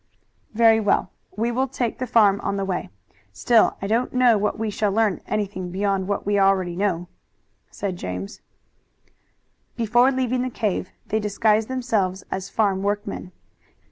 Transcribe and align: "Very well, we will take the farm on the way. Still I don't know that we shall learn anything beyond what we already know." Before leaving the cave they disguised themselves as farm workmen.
"Very 0.55 0.79
well, 0.79 1.11
we 1.37 1.51
will 1.51 1.67
take 1.67 1.99
the 1.99 2.07
farm 2.07 2.41
on 2.41 2.55
the 2.57 2.65
way. 2.65 2.89
Still 3.31 3.77
I 3.83 3.85
don't 3.85 4.13
know 4.13 4.39
that 4.39 4.57
we 4.57 4.71
shall 4.71 4.91
learn 4.91 5.21
anything 5.27 5.69
beyond 5.69 6.07
what 6.07 6.25
we 6.25 6.39
already 6.39 6.75
know." 6.75 7.07
Before 9.77 10.11
leaving 10.11 10.41
the 10.41 10.49
cave 10.49 10.89
they 11.09 11.19
disguised 11.19 11.67
themselves 11.67 12.23
as 12.31 12.49
farm 12.49 12.81
workmen. 12.81 13.31